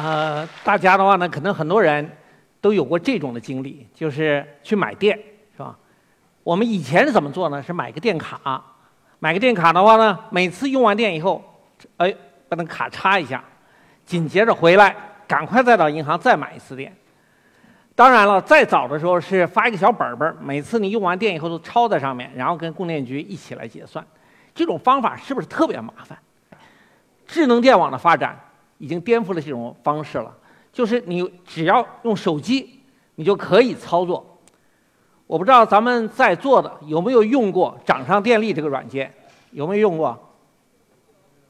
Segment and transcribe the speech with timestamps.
[0.00, 2.08] 呃，大家的话呢，可能很多人
[2.60, 5.18] 都有过这种的经历，就是去买电，
[5.56, 5.76] 是吧？
[6.44, 7.60] 我们以前是怎么做呢？
[7.60, 8.62] 是买个电卡，
[9.18, 11.42] 买个电卡的话呢，每次用完电以后，
[11.96, 12.14] 哎，
[12.48, 13.42] 把那卡插一下，
[14.06, 14.94] 紧接着回来，
[15.26, 16.94] 赶快再到银行再买一次电。
[17.96, 24.06] 当然了，再早的时候是发一个小本本，每次你用完电以后都抄在上面，然后跟供电局一起来结算。
[24.54, 26.16] 这种方法是不是特别麻烦？
[27.26, 28.38] 智能电网的发展。
[28.78, 30.34] 已经颠覆了这种方式了，
[30.72, 32.80] 就是你只要用手机，
[33.16, 34.38] 你就可以操作。
[35.26, 39.12] 我不知道咱们在座的有没有用过掌上电力这个软件，
[39.50, 40.18] 有没有用过？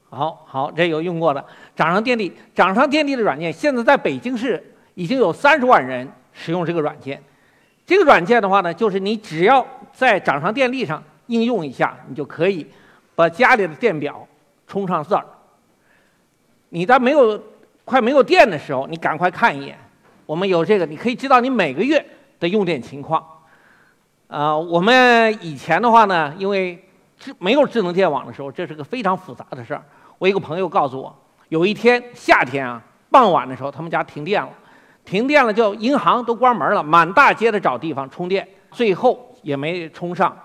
[0.09, 7.21] 好好，这有用过的掌上电力，掌上电力的软件现在在北京市已经有三十万人使用这个软件。
[7.85, 12.65] 这个软件的话呢，就是你只要在掌上电力上应用一下，你就可以
[13.15, 14.27] 把家里的电表
[14.67, 15.23] 充上字儿。
[16.69, 17.41] 你在没有
[17.83, 19.77] 快没有电的时候，你赶快看一眼。
[20.25, 22.03] 我们有这个，你可以知道你每个月
[22.39, 23.25] 的用电情况。
[24.27, 29.83] 啊，我们以前的话呢，因为智没有智能电网的时候，这是个非常复杂的事儿。
[30.19, 31.15] 我一个朋友告诉我，
[31.47, 34.49] 有一天夏天啊，傍晚的时候，他们家停电了，
[35.03, 40.37] 停电了就银行都关门了，满大街的找地方充电，最后也没充上。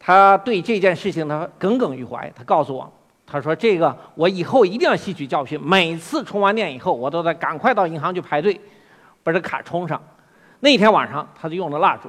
[0.00, 2.92] 他对这件事情他耿耿于怀，他告诉我。
[3.30, 5.60] 他说：“这个我以后一定要吸取教训。
[5.62, 8.60] 每次充完电以后，我都得赶快到银行去排队，
[9.22, 10.02] 把这卡充上。
[10.58, 12.08] 那天晚上，他就用了蜡烛。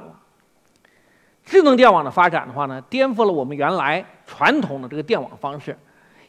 [1.44, 5.78] 智能电网的发展的话呢，颠覆了我们原来传统的这个电网方式。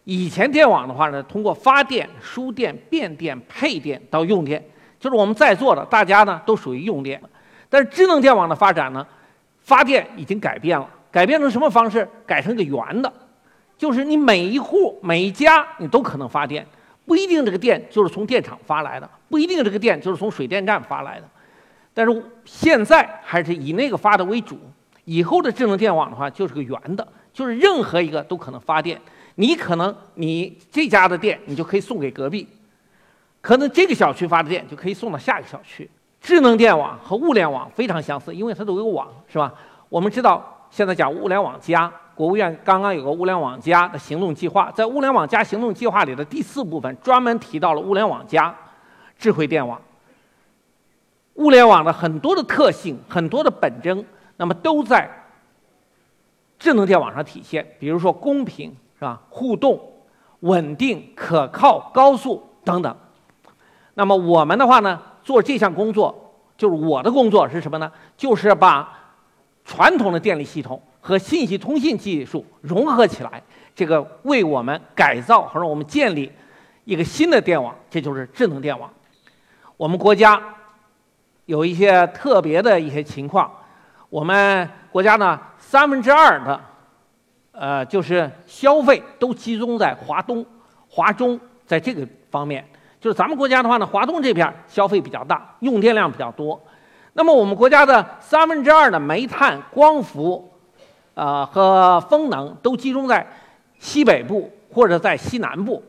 [0.03, 4.63] 以前电网的话呢，通过发电、输电、变电、配电到用电，
[4.99, 7.19] 就是我们在座的大家呢都属于用电。
[7.67, 9.05] 但是智能电网的发展呢，
[9.59, 12.07] 发电已经改变了，改变成什么方式？
[12.27, 13.11] 改成一个圆的。”
[13.77, 16.65] 就是你每一户每一家你都可能发电，
[17.05, 21.27] 不一定这个电就是从电厂发来的，不一定这个电就是从水电站发来的，
[21.93, 24.57] 但是现在还是以那个发的为主。
[25.05, 28.97] 以后的智能电网的话就是个圆的，就是任何一个都可能发电。
[29.35, 32.47] 你可能你这家的电你就可以送给隔壁，
[33.41, 35.89] 可能这个小区发的电就可以送到下一个小区。
[36.21, 39.53] 智能电网和物联网非常相似，因为它都有网，是吧？
[39.89, 41.91] 我们知道现在讲物联网加。
[42.15, 48.55] 国务院刚刚有个“物联网加”的行动计划，在“物联网加”行动计划里的第四部分专门提到了“物联网加”
[49.17, 49.81] 智慧电网。
[51.35, 54.05] 物联网的很多的特性、很多的本征，
[54.37, 55.09] 那么都在
[56.59, 57.67] 智能电网上体现。
[57.79, 58.69] 比如说公平，
[58.99, 59.19] 是吧？
[59.29, 59.79] 互动、
[60.41, 62.95] 稳定、可靠、高速等等。
[63.95, 67.91] 那么我们的话呢，做这项工作，就是我的工作是什么呢？
[68.15, 68.95] 就是把
[69.65, 70.79] 传统的电力系统。
[71.05, 73.43] 和信息通信技术融合起来，
[73.75, 76.31] 这个为我们改造或者我们建立
[76.85, 78.89] 一个新的电网，这就是智能电网。
[79.75, 80.41] 我们国家
[81.45, 83.51] 有一些特别的一些情况，
[84.09, 86.61] 我们国家呢三分之二的
[87.51, 90.45] 呃就是消费都集中在华东、
[90.87, 92.65] 华中，在这个方面，
[93.01, 96.57] 就是咱们国家的话呢，华东这片消费比较大，用电量比较多。
[97.11, 100.49] 那么我们国家的三分之二的煤炭、光伏。
[101.13, 103.25] 啊，和风能都集中在
[103.79, 105.83] 西北部或者在西南部，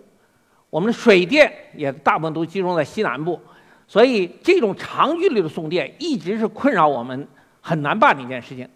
[0.70, 3.40] 我们的水电也大部分都集中在西南部，
[3.86, 7.26] 所以这种长距离的送电一直是困扰我们
[7.60, 8.68] 很难办的一件事情。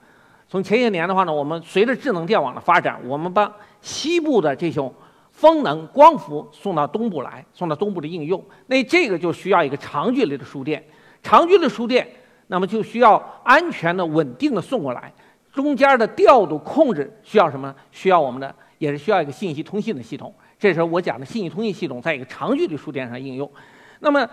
[0.48, 4.94] 从前些年的话呢，我们随着智能电网的发展，我们把西部的这种
[5.31, 10.82] 风能、光伏送到东部来，送到东部的应用，那这个就需要一个长距离的输电，
[11.22, 12.08] 长距离输电，
[12.47, 15.12] 那么就需要安全的、稳定的送过来。
[15.58, 17.74] 中间的调度控制需要什么？
[17.91, 20.32] 需要我们的也是需要一个信息通信的系统。
[20.56, 23.50] 这时候我讲的信息通信系统在一个长距离输电上应用。
[23.98, 24.24] 那么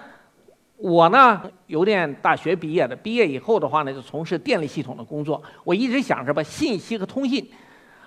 [0.77, 5.41] 我呢，邮电大学毕业的，毕业以后的话呢，就从事电力系统的工作。
[5.63, 7.49] 我一直想着把信息和通信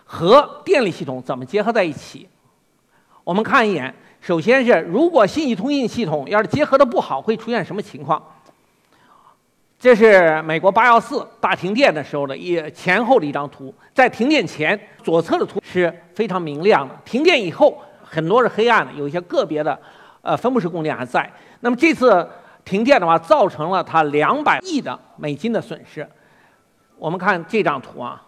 [0.05, 2.29] 和电力系统怎么结合在一起。
[3.25, 8.23] 我们看一眼，首先是如果信息通信系统要是结合的不好，会出现什么情况？
[9.89, 13.75] 这是美国八幺四大停电的时候的一前后的一张图。
[13.95, 19.81] 在停电前，左侧的图是非常明亮的；停电以后，很多是黑暗的，有一些个别的，
[20.21, 21.33] 呃，分布式供电还在。
[21.61, 22.29] 那么这次
[22.67, 26.07] 停电的话，造成了它两百亿的美金的损失。
[26.99, 28.23] 我们看这张图啊，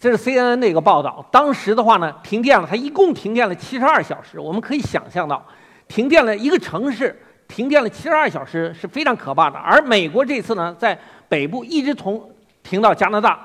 [0.00, 1.24] 这是 CNN 的一个报道。
[1.30, 4.40] 当时的话呢，停电了，它一共停电了七十二小时。
[4.40, 5.40] 我们可以想象到，
[5.86, 7.16] 停电了一个城市。
[7.48, 10.98] 停电了七十二小时是非常可怕的，而美国这次呢，在
[11.28, 12.30] 北部一直从
[12.62, 13.38] 停到加拿大。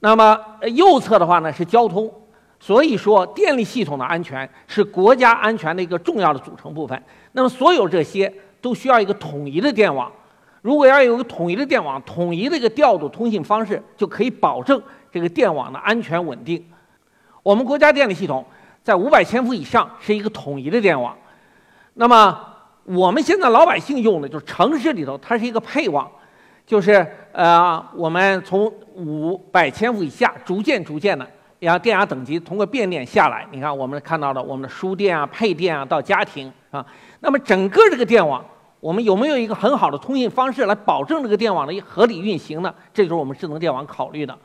[0.00, 0.38] 那么
[0.74, 2.10] 右侧的话呢是交通，
[2.60, 7.00] 所以说，电力系统的安全是国家安全的一个重要的组成部分。
[7.32, 10.10] 那么，所有这些都需要一个统一的电网。
[10.62, 14.80] 如果要有个统一的电网，统一的一个调度通信方式，就可以保证
[15.12, 16.64] 这个电网的安全稳定。
[17.42, 18.44] 我们国家电力系统
[18.82, 21.16] 在五百千伏以上是一个统一的电网。
[22.00, 22.38] 那么，
[22.84, 26.08] 我们现在老百姓用的就是城市里头，它是一个配网，
[26.64, 31.26] 就是呃，我们从五百千伏以下逐渐逐渐的。
[31.58, 36.86] 然后电压等级通过变电下来，你看我们看到的我们的输电啊、配电啊到家庭啊，
[37.18, 38.44] 那么整个这个电网，
[38.78, 42.72] 我们有没有一个很好的通信方式来保证这个电网的合理运行呢？
[42.94, 44.38] 这就是我们智能电网考虑的。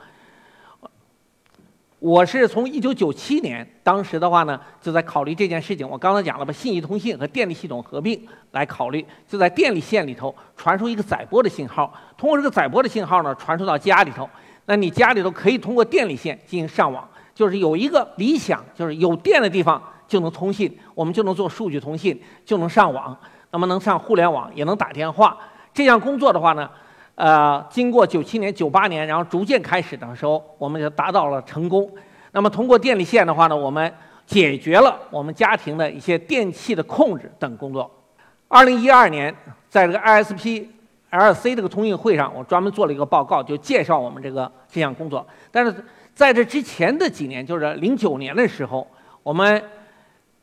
[2.04, 5.90] 我是从一九九七年，当时的话呢，就在考虑这件事情。
[5.90, 8.22] 我刚才讲了，把信息通信和电力系统合并
[8.52, 14.30] 来考虑，就在电力线里头传输一个载波的信号，通过这个载波的信号呢，传输到家里头。
[14.66, 23.18] 那你家里头可以通过电力线进行上网，就是有一个理想，就是有电的地方就能通信，我们就能做数据通信，就能上网，
[23.52, 25.38] 那么能上互联网，也能打电话。
[25.74, 26.70] 这样工作的话呢，
[27.16, 31.90] 呃，经过九七年、九八年，然后逐渐开始的时候，我们就达到了成功。
[32.32, 33.94] 那么通过电力线的话呢，我们
[34.26, 37.90] 解决了我们家庭的一些电器的控制等工作。
[38.48, 39.36] 二零一二年，
[39.70, 40.68] 在这个 ISP。
[41.14, 45.24] LC 这个通讯会上，我专门做了一个报告，就介绍我们这个这项工作。
[45.52, 45.72] 但是
[46.16, 48.88] 在这之前的几年，就是零九年的时候，
[49.22, 49.64] 我们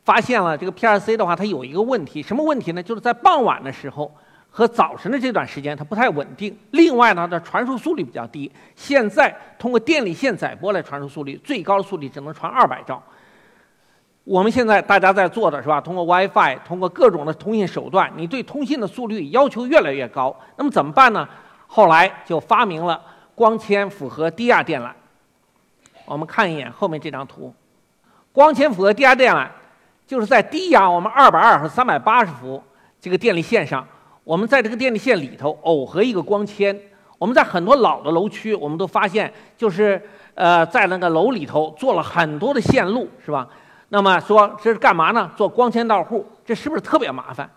[0.05, 2.81] 发现了这个 PRC 的话，它有一个问题，什么问题呢？
[2.81, 4.09] 就是在傍晚的时候
[4.53, 6.55] 和早晨的这段时间，它不太稳定。
[6.71, 8.51] 另外呢，它传输速率比较低。
[8.75, 13.01] 现在通过电力线载波来传输速率，最高的速率只能传二百兆。
[14.23, 15.79] 我们现在大家在做的是吧？
[15.79, 20.37] 通过 WiFi，通过各种的通信手段，你对通信的速率要求越来越高。
[20.57, 21.27] 那么怎么办呢？
[21.65, 23.01] 后来就发明了
[23.33, 24.91] 光纤复合低压电缆。
[26.05, 27.53] 我们看一眼后面这张图，
[28.33, 29.47] 光纤复合低压电缆，
[30.05, 32.61] 就是在低压我们二百二和三百八十伏
[32.99, 33.87] 这个电力线上，
[34.31, 36.73] 我们在这个电力线里头耦合一个光纤。
[37.17, 40.01] 我们在很多老的楼区，我们都发现，就是
[40.35, 43.45] 呃在那个楼里头做了很多的线路，是吧？
[43.89, 45.29] 那么说这是干嘛呢？
[45.35, 47.49] 做光纤到户，这是不是特别麻烦？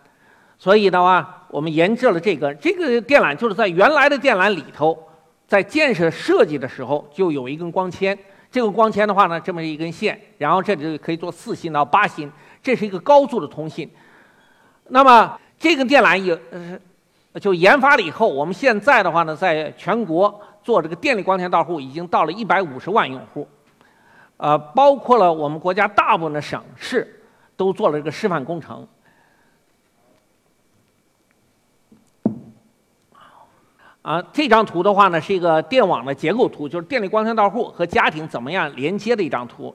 [0.59, 4.99] 所以的话，我们研制了这个这个电缆，就是在原来的电缆里头，
[5.47, 8.19] 在建设设计的时候就有一根光纤。
[8.51, 12.29] 这个光纤的话呢，这么一根线，然后这里可以做四芯到八芯，
[12.61, 13.89] 这是一个高速的通信。
[14.89, 16.39] 那么这个电缆有
[17.41, 23.49] 就研发了以后，我们现在的话呢，在全国做这个电力光纤到户，已经到了一百五十万用户。
[24.37, 27.19] 呃，包括了我们国家大部分的省市
[27.57, 28.87] 都做了这个示范工程。
[34.03, 39.75] 啊，这张图的话呢，是一个电网的结构图，就是电力光纤到户和家庭怎么样连接的一张图。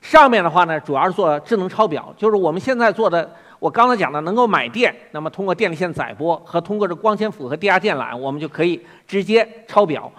[0.00, 3.34] 上面的话呢，主要是做智能抄表，就是我们现在做的，
[3.64, 10.12] 我刚才讲的能够买电，那么通过电力线载波和通过这光纤符合低压电缆，我们就可以直接抄表。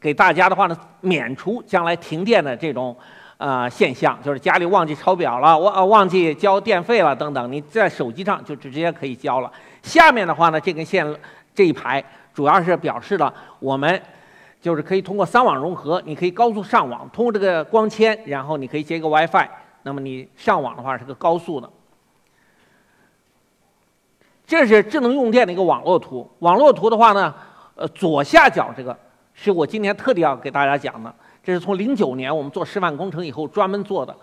[0.00, 2.96] 给大家的话呢，免除将来停电的这种
[3.38, 9.50] 呃现象，就是家里忘记抄表了，忘忘记交电费了等等，你在手机上就直接可以交了。
[9.82, 11.04] 下面的话呢，这根线
[11.52, 12.00] 这一排
[12.32, 14.00] 主要是表示了我们
[14.60, 19.48] 就是可以通过三网融合，你可以高速上网，通过这个光纤，然后你可以接个 WiFi，
[19.82, 21.68] 那么你上网的话是个高速的。
[24.52, 27.34] 这是智能用电的一个网络图，网络图的话呢，
[27.74, 28.94] 呃左下角这个。
[29.32, 31.10] 是我今天特地要给大家讲的，
[31.42, 34.14] 这是从零九年我们做示范工程以后专门做的。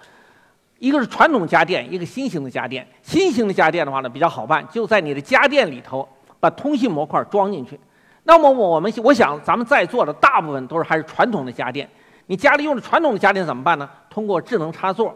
[0.77, 2.87] 一个是传统家电，一个新型的家电。
[3.01, 6.07] 新型的家电的话呢比较好办，就在你的家电里头
[6.39, 7.79] 把通信模块装进去。
[8.21, 11.89] 那么我们我想咱们在座的大部分都是还是传统的家电。
[12.27, 13.89] 你家里用的传统的家电怎么办呢？
[14.11, 15.11] 通过智能插座，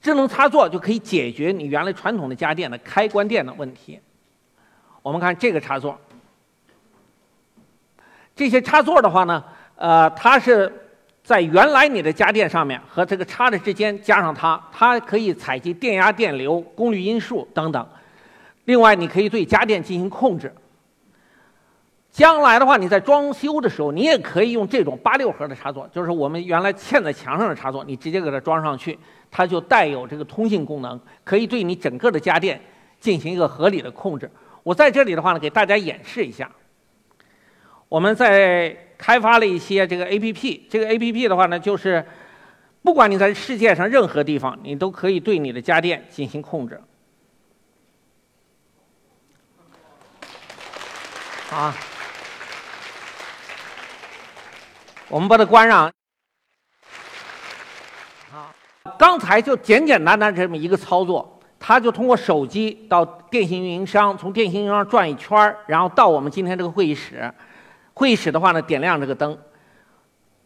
[0.00, 4.00] 智能插座就可以解决你原来传统的家电的开关电的问题。
[5.02, 5.98] 我们看这个插座。
[8.36, 9.42] 这些插座的话呢，
[9.76, 10.72] 呃，它是
[11.24, 17.84] 在原来你的家电上面和这个插的之间加上它，它可以采集电压、电流、功率因数等等。
[18.66, 20.54] 另外，你可以对家电进行控制。
[22.18, 28.98] 将来的话，你在装修的时候，你也可以用这种八六盒的插座，就是我们原来嵌在墙上的插座，你直接给它装上去，
[29.30, 32.60] 它就带有这个通信功能，可以对你整个的家电
[32.98, 34.28] 进行一个合理的控制。
[34.64, 36.50] 我在这里的话呢，给大家演示一下。
[37.88, 42.04] 我们在开发了一些这个 APP，这个 APP 的话呢，就是
[42.82, 46.80] 不管你在世界上任何地方，你都可以对你的家电进行控制。
[51.52, 51.72] 啊，
[55.08, 55.90] 我们把它关上。
[58.30, 58.54] 好
[58.98, 67.32] 刚才就简简单单这么一个操作，他就通过手机到电信运营商，从电信运营商转一圈，然后到我们今天这个会议室。
[67.94, 69.36] 会议室的话呢，点亮这个灯。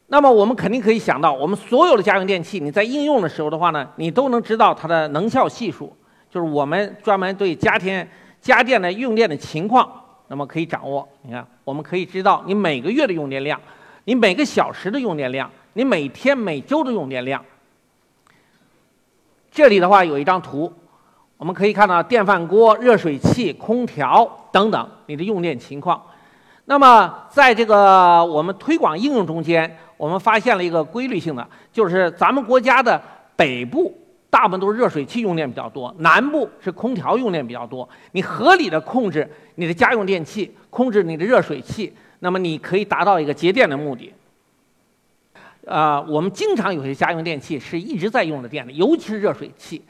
[0.07, 5.97] 那么我们肯定可以想到，我们所有的家用电器，你在应用的时候的话呢，你都能知道它的能效系数，
[6.31, 8.07] 就是我们专门对家庭
[8.41, 9.91] 家电的用电的情况，
[10.29, 11.09] 那么可以掌握。
[11.23, 13.59] 你看，我们可以知道你每个月的用电量，
[14.05, 17.45] 你每个小时的用电量，你每天每周的用电量。
[19.51, 20.73] 这里的话有一张图，
[21.37, 26.03] 我们可以看到电饭锅、热水器、空调等等你的用电情况。
[26.65, 33.01] 那么在这个我们推广应用中间，我们发现了一个规律性的，就是咱们国家的
[33.37, 33.93] 北部
[34.31, 37.87] 大部分都是热水器用电比较多，南部是空调用电比较多。
[38.13, 41.93] 你合理的控制你的家用电器，控制你的热水器，
[42.25, 44.15] 那么你可以达到一个节电的目的。
[45.67, 49.83] 啊，我们经常有些家用电器是一直在用的电的，尤其是热水器。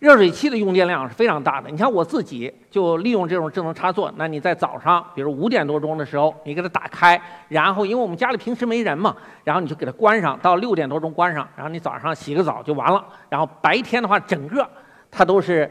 [0.00, 1.70] 热水器的用电量是非常大的。
[1.70, 13.04] 你看我自己就利用这种智能插座，那你在早上，比如五点多钟的时候，你给它打开，然后因为我们家里平时没人嘛，然后你就给它关上，到六点多钟关上，然后你早上洗个澡就完了。
[13.28, 14.68] 然后白天的话，整个
[15.08, 15.70] 它都是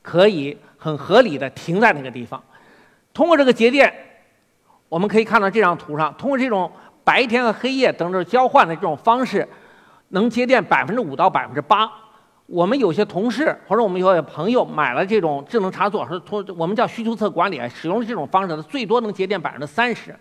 [0.00, 2.40] 可以很合理的停在那个地方。
[3.12, 3.92] 通过这个节电，
[4.92, 6.70] 我们可以看到这张图上，通过这种。
[7.04, 9.48] 白天和黑夜等等交换的这种方式，
[10.10, 11.90] 能节电百分之五到百分之八。
[12.46, 20.14] 我们有些同事或者我们有些朋友买了这种智能插座，说通我们叫需求侧管理，使用这种方式，最多能节电百分之三十。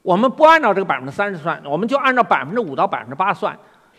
[0.00, 3.54] 我们不按照这个百分之三十算，我们就按照百分之五到百分之八算。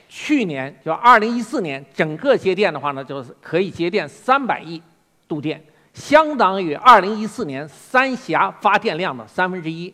[0.07, 4.81] 去年就二零一四年，整个节电的话呢，就是可以节电三百亿
[5.27, 5.63] 度电，
[5.99, 9.93] 相当于二零一四年三峡发电量的三分之一。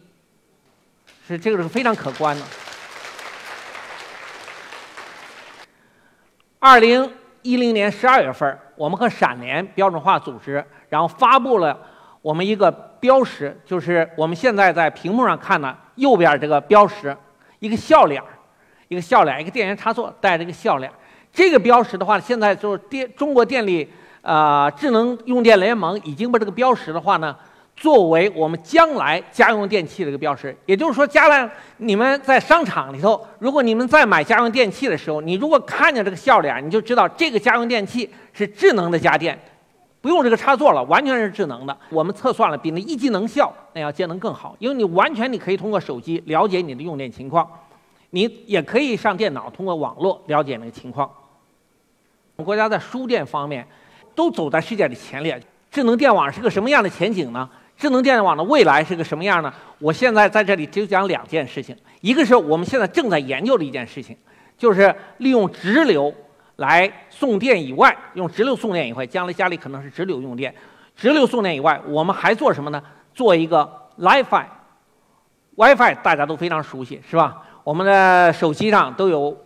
[1.28, 2.46] 是这个是非常可观的。
[6.60, 11.76] 二零一零年十二月份，我们和闪联标准化组织，然后发布了
[12.22, 17.18] 我们一个标识，就是我们现在在屏幕上看的右边这个标识，
[17.58, 18.22] 一个笑脸
[18.88, 20.92] 一个笑脸一个电源插座带着一个笑脸
[21.34, 23.92] 这个标识的话，现在就是电中国电力
[24.26, 27.36] 啊智能用电联盟已经把这个标识的话呢。
[27.78, 39.38] 作为我们将来家用电器的一个标识，也就是说，将来你们在商场里头，如果你们在买家用电器的时候，你如果看见这个笑脸，你就知道这个家用电器是智能的家电，
[40.00, 41.78] 不用这个插座了，完全是智能的。
[41.92, 47.46] 我们测算了，比那一级能效那要节能更好，因为你完全你可以通过手机了解你的用电情况，
[48.12, 51.12] 你也可以上电脑通过网络了解那个情况。
[52.38, 53.68] 我们国家在输电方面
[54.16, 57.50] 都走在世界的前列，智能电网是个什么样的前景呢？
[57.78, 59.54] 智能电网的未来是个什么样呢？
[59.80, 64.18] 我现在在这里就讲两件事情，一个是我们现在正在研究的一件事情，
[64.58, 66.14] 就是利用直流
[66.56, 70.56] 来送电以外，用直流送电以外，将来家里可能是直流用电，
[70.96, 72.82] 直流送电以外，我们还做什么呢？
[73.14, 77.44] 做一个 WiFi，WiFi 大家都非常熟悉，是吧？
[77.66, 79.38] 我们的手机上都有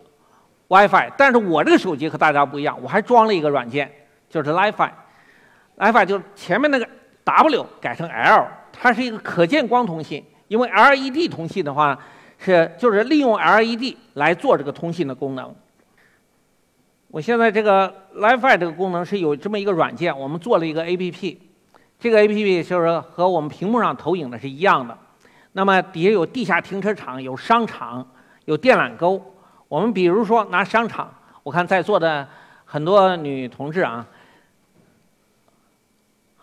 [0.67, 3.91] WiFi，但是我这个手机和大家不一样，我还装了一个软件，
[4.29, 6.87] 就是 LiFi，LiFi 就是前面那个。
[7.25, 10.25] W 改成 L，它是一个可见光通信。
[10.47, 11.95] 因为 LED 通信的话，
[12.39, 15.53] 是就是利用 LED 来做这个通信的功能。
[17.09, 21.37] 我现在这个 LiFi 这个功能是有这么一个软件，我们做了一个 APP。
[21.99, 24.97] 这个 APP 就是和我们屏幕上投影的是一样的。
[25.51, 28.03] 那么底下有地下停车场、有商场、
[28.45, 29.23] 有电缆沟。
[29.67, 32.27] 我们比如说拿商场，我看在座的
[32.65, 34.03] 很多女同志啊，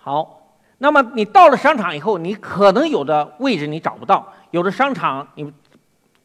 [0.07, 0.55] 好。
[0.79, 5.53] 那么你到了商场以后，你可能有的位置你找不到，有的商场你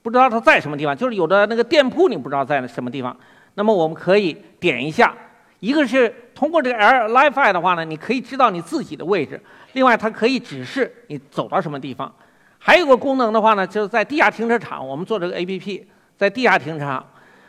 [0.04, 3.16] 不知道它在什么地方，就是有的那个店铺你不知道在什么地方。
[3.56, 5.16] 那么我们可以点一下，
[5.60, 9.36] 一个是通过这个 L WiFi 的话呢，你可以知道你自己的位置；
[9.74, 12.14] 另外它可以指示你走到什么地方。
[12.60, 15.84] 还有个功能的话呢，就是在地下停车场，我们做这个 APP，
[16.16, 17.04] 在地下停车场，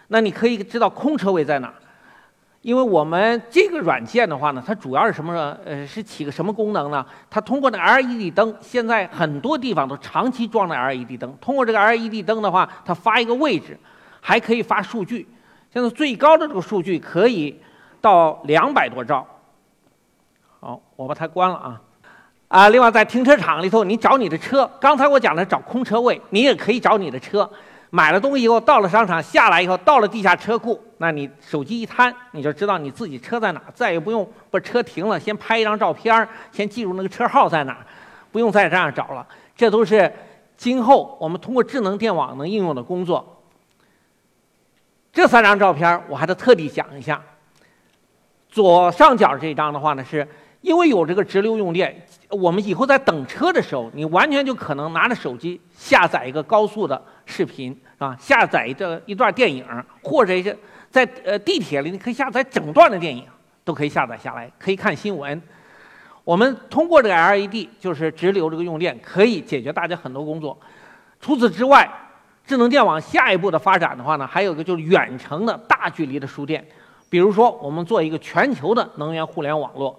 [0.08, 1.74] 那你可以知道空车位在哪。
[2.62, 5.56] 因为我们这个软件的话呢，它主要是什么？
[5.64, 7.04] 呃，是起个什么功能呢？
[7.28, 11.36] 它通过那 LED 灯，现在很多地方都长期装的 LED 灯。
[11.40, 13.76] 通过这个 LED 灯的话，它发一个位置，
[14.20, 15.28] 还可以发数据。
[15.72, 17.60] 现在最高的这个数据可以
[18.00, 19.26] 到两百多兆。
[20.60, 21.80] 好，我把它关了啊。
[22.46, 24.70] 啊，另外在停车场里头，你找你的车。
[24.78, 27.50] 刚才我讲的找空车位，你也可以找你的车。
[27.94, 37.84] 买了东西以后，到了商场下来以后，到了地下车库，那你手机一摊，你就知道你自己车在哪，再也不用把车停了，先拍一张照片先记住那个车号在哪，
[38.30, 39.26] 不用再这样找了。
[39.54, 40.10] 这都是
[40.56, 43.42] 今后我们通过智能电网能应用的工作。
[45.12, 47.20] 这三张照片我还得特地讲一下。
[48.48, 50.26] 左上角这张的话呢，是
[50.62, 59.64] 因为有这个直流用电，我们以后在等车的时候，你完全就可能拿着手机下载一个高速的视频，啊，下载一个一段电影，
[60.02, 60.56] 或者是
[60.90, 63.24] 在呃地铁里，你可以下载整段的电影，
[63.64, 65.40] 都可以下载下来，可以看新闻。
[66.22, 70.56] 我们通过这个 LED，就是直流这个用电，可以解决大家很多工作。
[71.20, 71.90] 除此之外，
[72.46, 76.64] 智能电网下一步的发展的话呢，还有一个就是远程的大距离的输电。
[77.08, 79.98] 比如说，我们做一个全球的能源互联网络，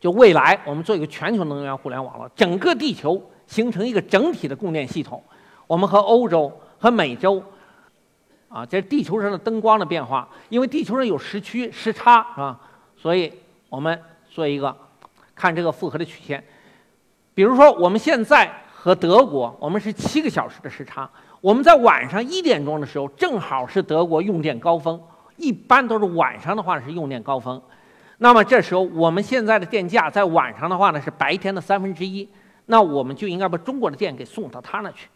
[0.00, 5.22] 就未来我们做一个全球能源互联网络，整个地球形成一个整体的供电系统。
[5.70, 7.40] 我们和欧洲和美洲，
[8.48, 12.58] 啊，这地球上的灯光的变化，因为地球上有时区时差，是吧？
[12.96, 13.32] 所以
[13.68, 13.96] 我们
[14.28, 14.76] 做一个
[15.32, 16.42] 看这个复合的曲线。
[17.34, 21.08] 比如说，我们现在和德国，我们是七个小时的时差，
[21.40, 25.00] 我们在晚上一点钟的时候，正好是德国用电高峰。
[25.36, 27.62] 一般都是晚上的话是用电高峰，
[28.18, 32.28] 那么这时候我们现在的电价在晚上的话呢是白天的三分之一，
[32.66, 35.08] 那我们就应该把中国的电给送到他那去，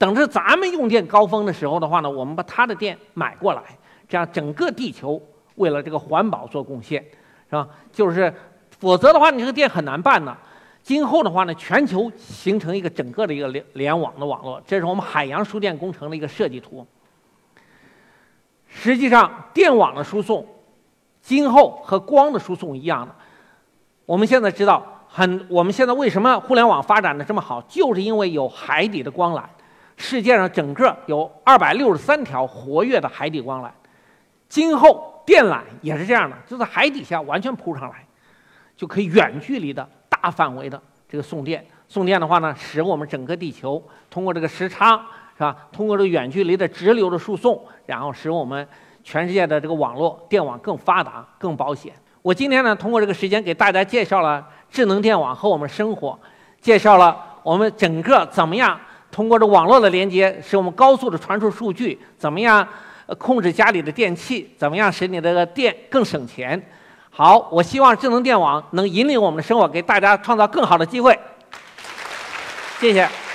[0.00, 3.62] 等着咱们用电高峰的时候的话呢，我们把他的电买过来，
[4.08, 5.20] 这样整个地球
[5.56, 7.04] 为了这个环保做贡献，
[7.50, 7.68] 是吧？
[7.92, 8.32] 就是，
[8.78, 10.34] 否则的话你这个电很难办呢。
[10.82, 16.86] 今后的话呢，全球形成一个整个的一个联联网的网络，这是我们海洋输电工程的一个设计图。
[18.66, 20.46] 实际上，电网的输送
[21.20, 23.14] 今后和光的输送一样的。
[24.06, 29.42] 我们现在知道，很我们现在为什么互联网发展的这么好，就是因为有海底的光缆。
[30.00, 33.70] 世界上整个有二百六十三条活跃的海底光缆。
[34.48, 38.04] 今后电缆也是这样的，就在海底下完全铺上来，
[38.76, 41.64] 就可以远距离的大范围的这个送电。
[41.86, 45.00] 送电的话呢，使我们整个地球通过这个时差。
[45.36, 45.56] 是吧？
[45.72, 48.68] 通过这个远距离的直流的输送，然后使我们
[49.02, 51.94] 全世界的这个网络电网更发达、更保险。
[52.20, 56.18] 我今天呢，通过这个时间给大家介绍了智能电网和我们生活，
[56.60, 58.78] 介绍了我们整个怎么样
[59.10, 62.66] 通过这网络的连接，使我们高速的传输数据，怎么样
[63.18, 66.60] 控制家里的电器，怎么样使你的电更省钱。
[67.10, 71.18] 好，我希望智能电网能引领我们的生活，给大家创造更好的机会。
[72.78, 73.29] 谢谢。